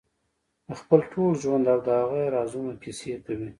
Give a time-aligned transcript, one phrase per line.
[0.67, 3.49] د خپل ټول ژوند او د هغه رازونو کیسې کوي.